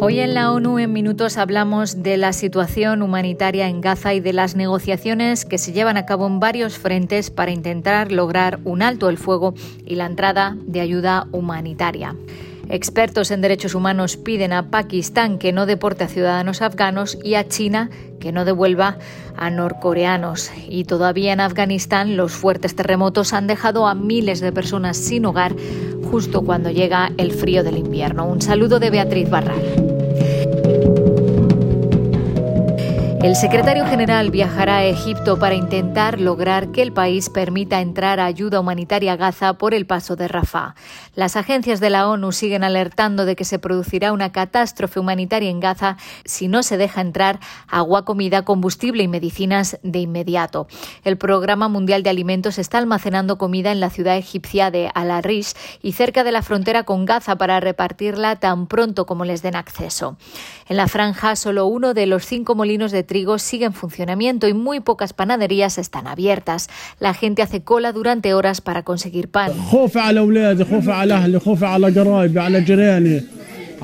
Hoy 0.00 0.20
en 0.20 0.32
la 0.32 0.52
ONU 0.52 0.78
en 0.78 0.92
minutos 0.92 1.38
hablamos 1.38 2.04
de 2.04 2.16
la 2.16 2.32
situación 2.32 3.02
humanitaria 3.02 3.68
en 3.68 3.80
Gaza 3.80 4.14
y 4.14 4.20
de 4.20 4.32
las 4.32 4.54
negociaciones 4.54 5.44
que 5.44 5.58
se 5.58 5.72
llevan 5.72 5.96
a 5.96 6.06
cabo 6.06 6.28
en 6.28 6.38
varios 6.38 6.78
frentes 6.78 7.30
para 7.30 7.50
intentar 7.50 8.12
lograr 8.12 8.60
un 8.64 8.82
alto 8.82 9.08
el 9.08 9.18
fuego 9.18 9.54
y 9.84 9.96
la 9.96 10.06
entrada 10.06 10.56
de 10.66 10.80
ayuda 10.80 11.26
humanitaria. 11.32 12.14
Expertos 12.70 13.32
en 13.32 13.40
derechos 13.40 13.74
humanos 13.74 14.16
piden 14.16 14.52
a 14.52 14.70
Pakistán 14.70 15.38
que 15.38 15.52
no 15.52 15.66
deporte 15.66 16.04
a 16.04 16.08
ciudadanos 16.08 16.62
afganos 16.62 17.18
y 17.24 17.34
a 17.34 17.48
China 17.48 17.90
que 18.20 18.30
no 18.30 18.44
devuelva 18.44 18.98
a 19.36 19.50
norcoreanos. 19.50 20.52
Y 20.68 20.84
todavía 20.84 21.32
en 21.32 21.40
Afganistán 21.40 22.16
los 22.16 22.32
fuertes 22.32 22.76
terremotos 22.76 23.32
han 23.32 23.46
dejado 23.46 23.88
a 23.88 23.94
miles 23.94 24.40
de 24.40 24.52
personas 24.52 24.96
sin 24.96 25.24
hogar 25.24 25.56
justo 26.10 26.42
cuando 26.42 26.70
llega 26.70 27.10
el 27.16 27.32
frío 27.32 27.64
del 27.64 27.78
invierno. 27.78 28.26
Un 28.26 28.42
saludo 28.42 28.78
de 28.78 28.90
Beatriz 28.90 29.30
Barral. 29.30 29.87
El 33.28 33.36
secretario 33.36 33.84
general 33.84 34.30
viajará 34.30 34.78
a 34.78 34.84
Egipto 34.86 35.38
para 35.38 35.54
intentar 35.54 36.18
lograr 36.18 36.72
que 36.72 36.80
el 36.80 36.94
país 36.94 37.28
permita 37.28 37.82
entrar 37.82 38.20
ayuda 38.20 38.58
humanitaria 38.58 39.12
a 39.12 39.16
Gaza 39.16 39.58
por 39.58 39.74
el 39.74 39.84
paso 39.84 40.16
de 40.16 40.28
Rafah. 40.28 40.74
Las 41.14 41.36
agencias 41.36 41.78
de 41.78 41.90
la 41.90 42.08
ONU 42.08 42.32
siguen 42.32 42.64
alertando 42.64 43.26
de 43.26 43.36
que 43.36 43.44
se 43.44 43.58
producirá 43.58 44.14
una 44.14 44.32
catástrofe 44.32 44.98
humanitaria 44.98 45.50
en 45.50 45.60
Gaza 45.60 45.98
si 46.24 46.48
no 46.48 46.62
se 46.62 46.78
deja 46.78 47.02
entrar 47.02 47.38
agua, 47.68 48.06
comida, 48.06 48.46
combustible 48.46 49.02
y 49.02 49.08
medicinas 49.08 49.78
de 49.82 49.98
inmediato. 49.98 50.66
El 51.04 51.18
Programa 51.18 51.68
Mundial 51.68 52.02
de 52.02 52.08
Alimentos 52.08 52.58
está 52.58 52.78
almacenando 52.78 53.36
comida 53.36 53.72
en 53.72 53.80
la 53.80 53.90
ciudad 53.90 54.16
egipcia 54.16 54.70
de 54.70 54.90
Al-Arish 54.94 55.52
y 55.82 55.92
cerca 55.92 56.24
de 56.24 56.32
la 56.32 56.40
frontera 56.40 56.84
con 56.84 57.04
Gaza 57.04 57.36
para 57.36 57.60
repartirla 57.60 58.36
tan 58.36 58.68
pronto 58.68 59.04
como 59.04 59.26
les 59.26 59.42
den 59.42 59.54
acceso. 59.54 60.16
En 60.66 60.78
la 60.78 60.88
franja, 60.88 61.36
solo 61.36 61.66
uno 61.66 61.92
de 61.92 62.06
los 62.06 62.24
cinco 62.24 62.54
molinos 62.54 62.90
de 62.90 63.02
trigo 63.02 63.17
sigue 63.38 63.66
en 63.66 63.72
funcionamiento 63.72 64.48
y 64.48 64.54
muy 64.54 64.80
pocas 64.80 65.12
panaderías 65.12 65.78
están 65.78 66.06
abiertas. 66.06 66.68
La 67.00 67.14
gente 67.14 67.42
hace 67.42 67.62
cola 67.62 67.92
durante 67.92 68.34
horas 68.34 68.60
para 68.60 68.82
conseguir 68.82 69.28
pan. 69.28 69.52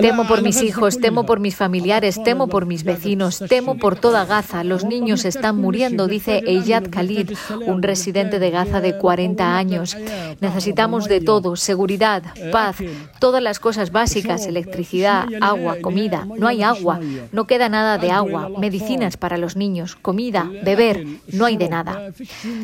Temo 0.00 0.26
por 0.26 0.42
mis 0.42 0.62
hijos, 0.62 0.98
temo 0.98 1.24
por 1.26 1.40
mis 1.40 1.56
familiares, 1.56 2.22
temo 2.22 2.48
por 2.48 2.66
mis 2.66 2.84
vecinos, 2.84 3.42
temo 3.48 3.76
por 3.76 3.96
toda 3.96 4.24
Gaza. 4.24 4.64
Los 4.64 4.84
niños 4.84 5.24
están 5.24 5.56
muriendo, 5.56 6.06
dice 6.06 6.42
Eyad 6.46 6.90
Khalid, 6.90 7.32
un 7.66 7.82
residente 7.82 8.38
de 8.38 8.50
Gaza 8.50 8.80
de 8.80 8.98
40 8.98 9.56
años. 9.56 9.96
Necesitamos 10.40 11.08
de 11.08 11.20
todo, 11.20 11.56
seguridad, 11.56 12.22
paz, 12.52 12.76
todas 13.20 13.42
las 13.42 13.60
cosas 13.60 13.92
básicas, 13.92 14.46
electricidad, 14.46 15.26
agua, 15.40 15.76
comida. 15.80 16.26
No 16.36 16.48
hay 16.48 16.62
agua, 16.62 17.00
no 17.32 17.46
queda 17.46 17.68
nada 17.68 17.98
de 17.98 18.10
agua, 18.10 18.50
medicinas 18.58 19.16
para 19.16 19.38
los 19.38 19.56
niños, 19.56 19.96
comida, 19.96 20.50
beber, 20.64 21.06
no 21.32 21.44
hay 21.44 21.56
de 21.56 21.68
nada. 21.68 22.12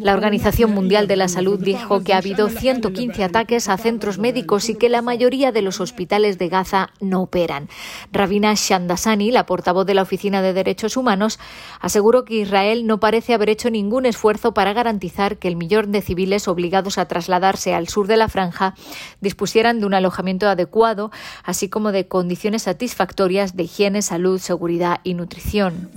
La 0.00 0.14
Organización 0.14 0.72
Mundial 0.72 1.06
de 1.06 1.16
la 1.16 1.28
Salud 1.28 1.60
dijo 1.60 2.02
que 2.02 2.14
ha 2.14 2.18
habido 2.18 2.48
115 2.48 3.24
ataques 3.24 3.68
a 3.68 3.76
centros 3.76 4.18
médicos 4.18 4.68
y 4.70 4.74
que 4.74 4.88
la 4.88 5.02
mayoría 5.02 5.52
de 5.52 5.62
los 5.62 5.80
hospitales 5.80 6.38
de 6.38 6.48
Gaza 6.48 6.90
no 7.00 7.09
operan. 7.14 7.68
Rabina 8.12 8.54
Shandasani, 8.54 9.30
la 9.30 9.46
portavoz 9.46 9.86
de 9.86 9.94
la 9.94 10.02
Oficina 10.02 10.42
de 10.42 10.52
Derechos 10.52 10.96
Humanos, 10.96 11.38
aseguró 11.80 12.24
que 12.24 12.36
Israel 12.36 12.86
no 12.86 13.00
parece 13.00 13.34
haber 13.34 13.50
hecho 13.50 13.70
ningún 13.70 14.06
esfuerzo 14.06 14.54
para 14.54 14.72
garantizar 14.72 15.38
que 15.38 15.48
el 15.48 15.56
millón 15.56 15.92
de 15.92 16.02
civiles 16.02 16.48
obligados 16.48 16.98
a 16.98 17.06
trasladarse 17.06 17.74
al 17.74 17.88
sur 17.88 18.06
de 18.06 18.16
la 18.16 18.28
franja 18.28 18.74
dispusieran 19.20 19.80
de 19.80 19.86
un 19.86 19.94
alojamiento 19.94 20.48
adecuado, 20.48 21.10
así 21.44 21.68
como 21.68 21.92
de 21.92 22.06
condiciones 22.06 22.62
satisfactorias 22.62 23.56
de 23.56 23.64
higiene, 23.64 24.02
salud, 24.02 24.38
seguridad 24.38 25.00
y 25.04 25.14
nutrición. 25.14 25.90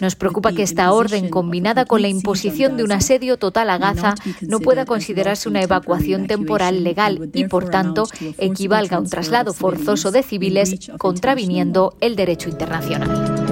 Nos 0.00 0.16
preocupa 0.16 0.52
que 0.52 0.62
esta 0.62 0.92
orden, 0.92 1.28
combinada 1.28 1.84
con 1.84 2.02
la 2.02 2.08
imposición 2.08 2.76
de 2.76 2.84
un 2.84 2.92
asedio 2.92 3.36
total 3.36 3.70
a 3.70 3.78
Gaza, 3.78 4.14
no 4.40 4.60
pueda 4.60 4.84
considerarse 4.84 5.48
una 5.48 5.62
evacuación 5.62 6.26
temporal 6.26 6.84
legal 6.84 7.30
y, 7.32 7.44
por 7.44 7.70
tanto, 7.70 8.04
equivalga 8.44 8.96
a 8.96 9.00
un 9.00 9.08
traslado 9.08 9.52
forzoso 9.52 10.10
de 10.10 10.22
civiles 10.22 10.90
contraviniendo 10.98 11.94
el 12.00 12.16
derecho 12.16 12.48
internacional. 12.48 13.42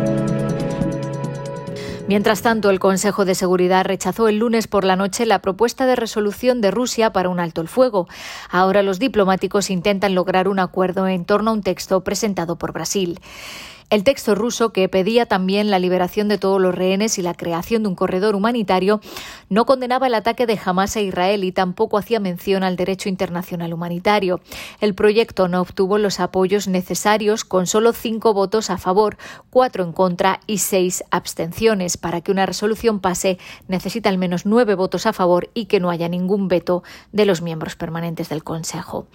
Mientras 2.10 2.42
tanto, 2.42 2.70
el 2.70 2.80
Consejo 2.80 3.24
de 3.24 3.36
Seguridad 3.36 3.84
rechazó 3.84 4.26
el 4.26 4.38
lunes 4.38 4.66
por 4.66 4.82
la 4.82 4.96
noche 4.96 5.26
la 5.26 5.38
propuesta 5.38 5.86
de 5.86 5.94
resolución 5.94 6.60
de 6.60 6.72
Rusia 6.72 7.12
para 7.12 7.28
un 7.28 7.38
alto 7.38 7.60
el 7.60 7.68
fuego. 7.68 8.08
Ahora 8.50 8.82
los 8.82 8.98
diplomáticos 8.98 9.70
intentan 9.70 10.16
lograr 10.16 10.48
un 10.48 10.58
acuerdo 10.58 11.06
en 11.06 11.24
torno 11.24 11.52
a 11.52 11.54
un 11.54 11.62
texto 11.62 12.02
presentado 12.02 12.56
por 12.56 12.72
Brasil. 12.72 13.20
El 13.90 14.04
texto 14.04 14.36
ruso, 14.36 14.72
que 14.72 14.88
pedía 14.88 15.26
también 15.26 15.68
la 15.68 15.80
liberación 15.80 16.28
de 16.28 16.38
todos 16.38 16.60
los 16.60 16.72
rehenes 16.72 17.18
y 17.18 17.22
la 17.22 17.34
creación 17.34 17.82
de 17.82 17.88
un 17.88 17.96
corredor 17.96 18.36
humanitario, 18.36 19.00
no 19.48 19.66
condenaba 19.66 20.06
el 20.06 20.14
ataque 20.14 20.46
de 20.46 20.60
Hamas 20.64 20.96
a 20.96 21.00
Israel 21.00 21.42
y 21.42 21.50
tampoco 21.50 21.98
hacía 21.98 22.20
mención 22.20 22.62
al 22.62 22.76
derecho 22.76 23.08
internacional 23.08 23.74
humanitario. 23.74 24.42
El 24.80 24.94
proyecto 24.94 25.48
no 25.48 25.60
obtuvo 25.60 25.98
los 25.98 26.20
apoyos 26.20 26.68
necesarios, 26.68 27.44
con 27.44 27.66
solo 27.66 27.92
cinco 27.92 28.32
votos 28.32 28.70
a 28.70 28.78
favor, 28.78 29.16
cuatro 29.50 29.82
en 29.82 29.90
contra 29.90 30.38
y 30.46 30.58
seis 30.58 31.02
abstenciones. 31.10 31.96
Para 31.96 32.20
que 32.20 32.30
una 32.30 32.46
resolución 32.46 33.00
pase, 33.00 33.38
necesita 33.66 34.08
al 34.08 34.18
menos 34.18 34.46
nueve 34.46 34.76
votos 34.76 35.04
a 35.06 35.12
favor 35.12 35.50
y 35.52 35.64
que 35.64 35.80
no 35.80 35.90
haya 35.90 36.08
ningún 36.08 36.46
veto 36.46 36.84
de 37.10 37.26
los 37.26 37.42
miembros 37.42 37.74
permanentes 37.74 38.28
del 38.28 38.44
Consejo. 38.44 39.08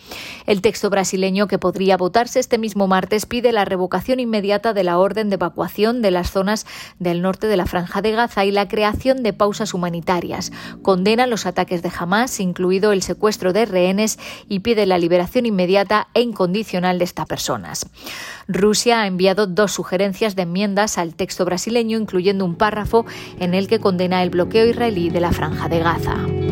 El 0.45 0.61
texto 0.61 0.89
brasileño, 0.89 1.47
que 1.47 1.59
podría 1.59 1.95
votarse 1.95 2.41
este 2.41 2.57
mismo 2.57 2.87
martes, 2.87 3.25
pide 3.25 3.53
la 3.53 3.63
revocación 3.63 4.19
inmediata 4.19 4.64
de 4.73 4.83
la 4.83 4.97
orden 4.97 5.29
de 5.29 5.35
evacuación 5.35 6.01
de 6.01 6.11
las 6.11 6.31
zonas 6.31 6.65
del 6.99 7.21
norte 7.21 7.47
de 7.47 7.57
la 7.57 7.65
Franja 7.65 8.01
de 8.01 8.11
Gaza 8.11 8.45
y 8.45 8.51
la 8.51 8.67
creación 8.67 9.23
de 9.23 9.33
pausas 9.33 9.73
humanitarias. 9.73 10.51
Condena 10.81 11.27
los 11.27 11.45
ataques 11.45 11.81
de 11.81 11.91
Hamas, 11.97 12.39
incluido 12.39 12.91
el 12.91 13.01
secuestro 13.01 13.53
de 13.53 13.65
rehenes, 13.65 14.19
y 14.47 14.59
pide 14.59 14.85
la 14.85 14.97
liberación 14.97 15.45
inmediata 15.45 16.07
e 16.13 16.21
incondicional 16.21 16.99
de 16.99 17.05
estas 17.05 17.25
personas. 17.25 17.87
Rusia 18.47 19.01
ha 19.01 19.07
enviado 19.07 19.47
dos 19.47 19.71
sugerencias 19.71 20.35
de 20.35 20.43
enmiendas 20.43 20.97
al 20.97 21.15
texto 21.15 21.45
brasileño, 21.45 21.97
incluyendo 21.97 22.45
un 22.45 22.55
párrafo 22.55 23.05
en 23.39 23.53
el 23.53 23.67
que 23.67 23.79
condena 23.79 24.23
el 24.23 24.29
bloqueo 24.29 24.65
israelí 24.65 25.09
de 25.09 25.19
la 25.19 25.31
Franja 25.31 25.69
de 25.69 25.79
Gaza. 25.79 26.44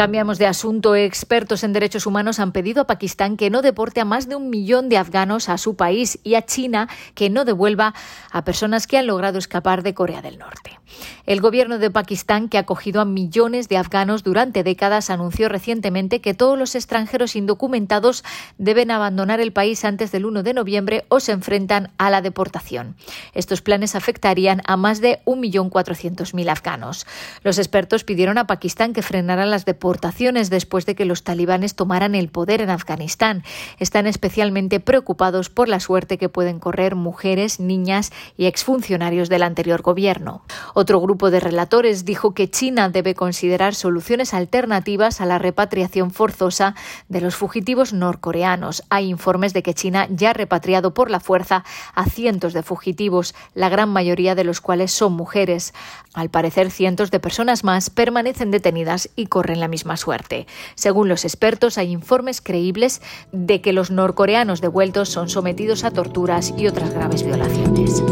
Cambiamos 0.00 0.38
de 0.38 0.46
asunto. 0.46 0.96
Expertos 0.96 1.62
en 1.62 1.74
derechos 1.74 2.06
humanos 2.06 2.38
han 2.38 2.52
pedido 2.52 2.80
a 2.80 2.86
Pakistán 2.86 3.36
que 3.36 3.50
no 3.50 3.60
deporte 3.60 4.00
a 4.00 4.06
más 4.06 4.30
de 4.30 4.34
un 4.34 4.48
millón 4.48 4.88
de 4.88 4.96
afganos 4.96 5.50
a 5.50 5.58
su 5.58 5.76
país 5.76 6.18
y 6.24 6.36
a 6.36 6.46
China 6.46 6.88
que 7.14 7.28
no 7.28 7.44
devuelva 7.44 7.92
a 8.30 8.42
personas 8.42 8.86
que 8.86 8.96
han 8.96 9.06
logrado 9.06 9.38
escapar 9.38 9.82
de 9.82 9.92
Corea 9.92 10.22
del 10.22 10.38
Norte. 10.38 10.80
El 11.30 11.40
gobierno 11.40 11.78
de 11.78 11.92
Pakistán, 11.92 12.48
que 12.48 12.58
ha 12.58 12.62
acogido 12.62 13.00
a 13.00 13.04
millones 13.04 13.68
de 13.68 13.76
afganos 13.76 14.24
durante 14.24 14.64
décadas, 14.64 15.10
anunció 15.10 15.48
recientemente 15.48 16.20
que 16.20 16.34
todos 16.34 16.58
los 16.58 16.74
extranjeros 16.74 17.36
indocumentados 17.36 18.24
deben 18.58 18.90
abandonar 18.90 19.38
el 19.38 19.52
país 19.52 19.84
antes 19.84 20.10
del 20.10 20.26
1 20.26 20.42
de 20.42 20.54
noviembre 20.54 21.04
o 21.08 21.20
se 21.20 21.30
enfrentan 21.30 21.92
a 21.98 22.10
la 22.10 22.20
deportación. 22.20 22.96
Estos 23.32 23.62
planes 23.62 23.94
afectarían 23.94 24.60
a 24.66 24.76
más 24.76 25.00
de 25.00 25.20
1.400.000 25.24 26.50
afganos. 26.50 27.06
Los 27.44 27.58
expertos 27.58 28.02
pidieron 28.02 28.36
a 28.36 28.48
Pakistán 28.48 28.92
que 28.92 29.02
frenara 29.02 29.46
las 29.46 29.64
deportaciones 29.64 30.50
después 30.50 30.84
de 30.84 30.96
que 30.96 31.04
los 31.04 31.22
talibanes 31.22 31.76
tomaran 31.76 32.16
el 32.16 32.28
poder 32.28 32.60
en 32.60 32.70
Afganistán. 32.70 33.44
Están 33.78 34.08
especialmente 34.08 34.80
preocupados 34.80 35.48
por 35.48 35.68
la 35.68 35.78
suerte 35.78 36.18
que 36.18 36.28
pueden 36.28 36.58
correr 36.58 36.96
mujeres, 36.96 37.60
niñas 37.60 38.10
y 38.36 38.46
exfuncionarios 38.46 39.28
del 39.28 39.44
anterior 39.44 39.80
gobierno. 39.82 40.42
Otro 40.74 41.00
grupo 41.00 41.19
de 41.28 41.40
relatores 41.40 42.06
dijo 42.06 42.32
que 42.32 42.48
China 42.48 42.88
debe 42.88 43.14
considerar 43.14 43.74
soluciones 43.74 44.32
alternativas 44.32 45.20
a 45.20 45.26
la 45.26 45.38
repatriación 45.38 46.12
forzosa 46.12 46.74
de 47.08 47.20
los 47.20 47.36
fugitivos 47.36 47.92
norcoreanos. 47.92 48.82
Hay 48.88 49.10
informes 49.10 49.52
de 49.52 49.62
que 49.62 49.74
China 49.74 50.06
ya 50.08 50.30
ha 50.30 50.32
repatriado 50.32 50.94
por 50.94 51.10
la 51.10 51.20
fuerza 51.20 51.64
a 51.94 52.06
cientos 52.06 52.54
de 52.54 52.62
fugitivos, 52.62 53.34
la 53.52 53.68
gran 53.68 53.90
mayoría 53.90 54.34
de 54.34 54.44
los 54.44 54.62
cuales 54.62 54.92
son 54.92 55.12
mujeres. 55.12 55.74
Al 56.14 56.30
parecer, 56.30 56.70
cientos 56.70 57.10
de 57.10 57.20
personas 57.20 57.64
más 57.64 57.90
permanecen 57.90 58.50
detenidas 58.50 59.10
y 59.16 59.26
corren 59.26 59.60
la 59.60 59.68
misma 59.68 59.96
suerte. 59.98 60.46
Según 60.76 61.08
los 61.08 61.24
expertos, 61.24 61.76
hay 61.76 61.90
informes 61.90 62.40
creíbles 62.40 63.02
de 63.32 63.60
que 63.60 63.72
los 63.72 63.90
norcoreanos 63.90 64.60
devueltos 64.60 65.08
son 65.08 65.28
sometidos 65.28 65.84
a 65.84 65.90
torturas 65.90 66.54
y 66.56 66.66
otras 66.68 66.94
graves 66.94 67.24
violaciones. 67.24 68.02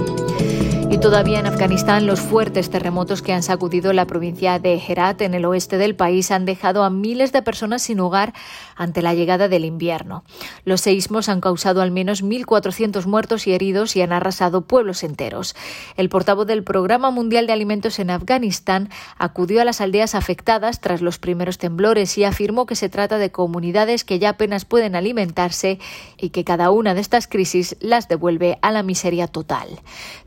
Y 0.91 0.99
todavía 0.99 1.38
en 1.38 1.47
Afganistán 1.47 2.06
los 2.06 2.19
fuertes 2.19 2.71
terremotos 2.71 2.98
que 2.99 3.33
han 3.33 3.45
sacudido 3.45 3.93
la 3.93 4.06
provincia 4.06 4.59
de 4.59 4.75
Herat 4.75 5.23
en 5.23 5.35
el 5.35 5.45
oeste 5.45 5.79
del 5.79 5.95
país 5.95 6.33
han 6.33 6.45
dejado 6.45 6.83
a 6.83 6.91
miles 6.91 7.31
de 7.31 7.43
personas 7.43 7.83
sin 7.83 8.00
hogar 8.00 8.35
ante 8.75 9.03
la 9.03 9.15
llegada 9.15 9.47
del 9.47 9.65
invierno. 9.65 10.25
Los 10.65 10.81
seísmos 10.81 11.29
han 11.29 11.41
causado 11.41 11.83
al 11.83 11.91
menos 11.91 12.23
1.400 12.23 13.07
muertos 13.07 13.47
y 13.47 13.53
heridos 13.53 13.97
y 13.97 14.03
han 14.03 14.13
arrasado 14.13 14.63
pueblos 14.63 15.03
enteros. 15.03 15.55
El 15.97 16.09
portavoz 16.09 16.47
del 16.47 16.65
Programa 16.65 17.11
Mundial 17.11 17.47
de 17.47 17.53
Alimentos 17.53 17.99
en 17.99 18.11
Afganistán 18.11 18.91
acudió 19.17 19.61
a 19.61 19.65
las 19.65 19.81
aldeas 19.81 20.15
afectadas 20.15 20.81
tras 20.81 21.03
los 21.03 21.19
primeros 21.19 21.59
temblores 21.59 22.17
y 22.19 22.25
afirmó 22.25 22.67
que 22.67 22.77
se 22.77 22.89
trata 22.89 23.19
de 23.19 23.31
comunidades 23.31 24.05
que 24.05 24.19
ya 24.19 24.31
apenas 24.31 24.65
pueden 24.65 24.95
alimentarse 24.95 25.79
y 26.17 26.31
que 26.31 26.45
cada 26.45 26.71
una 26.71 26.95
de 26.95 27.01
estas 27.01 27.27
crisis 27.27 27.77
las 27.81 28.09
devuelve 28.09 28.59
a 28.63 28.71
la 28.71 28.83
miseria 28.83 29.27
total. 29.27 29.69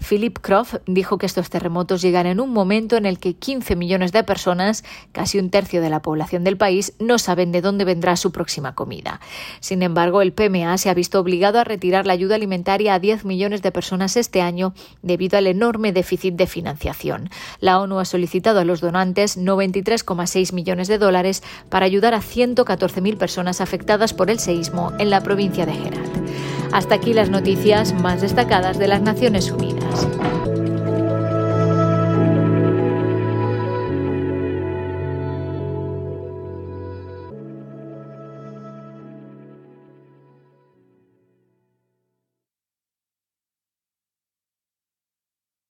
Philip 0.07 0.39
Croft 0.39 0.75
dijo 0.85 1.17
que 1.17 1.25
estos 1.25 1.49
terremotos 1.49 2.01
llegan 2.01 2.25
en 2.25 2.39
un 2.39 2.51
momento 2.51 2.97
en 2.97 3.05
el 3.05 3.19
que 3.19 3.33
15 3.33 3.75
millones 3.75 4.11
de 4.11 4.23
personas, 4.23 4.83
casi 5.11 5.39
un 5.39 5.49
tercio 5.49 5.81
de 5.81 5.89
la 5.89 6.01
población 6.01 6.43
del 6.43 6.57
país, 6.57 6.93
no 6.99 7.17
saben 7.17 7.51
de 7.51 7.61
dónde 7.61 7.85
vendrá 7.85 8.15
su 8.15 8.31
próxima 8.31 8.75
comida. 8.75 9.19
Sin 9.59 9.83
embargo, 9.83 10.21
PMA 10.31 10.77
se 10.77 10.89
ha 10.89 10.93
visto 10.93 11.19
obligado 11.19 11.59
a 11.59 11.63
retirar 11.63 12.05
la 12.05 12.13
ayuda 12.13 12.35
alimentaria 12.35 12.93
a 12.93 12.99
10 12.99 13.25
millones 13.25 13.61
de 13.61 13.71
personas 13.71 14.17
este 14.17 14.41
año 14.41 14.73
debido 15.01 15.37
al 15.37 15.47
enorme 15.47 15.91
déficit 15.91 16.35
de 16.35 16.47
financiación. 16.47 17.29
La 17.59 17.79
ONU 17.79 17.99
ha 17.99 18.05
solicitado 18.05 18.59
a 18.59 18.65
los 18.65 18.81
donantes 18.81 19.37
93,6 19.37 20.53
millones 20.53 20.87
de 20.87 20.97
dólares 20.97 21.43
para 21.69 21.85
ayudar 21.85 22.13
a 22.13 22.21
114.000 22.21 23.17
personas 23.17 23.61
afectadas 23.61 24.13
por 24.13 24.29
el 24.29 24.39
seísmo 24.39 24.91
en 24.99 25.09
la 25.09 25.21
provincia 25.21 25.65
de 25.65 25.73
Herat. 25.73 26.09
Hasta 26.71 26.95
aquí 26.95 27.13
las 27.13 27.29
noticias 27.29 27.93
más 27.93 28.21
destacadas 28.21 28.79
de 28.79 28.87
las 28.87 29.01
Naciones 29.01 29.51
Unidas. 29.51 29.80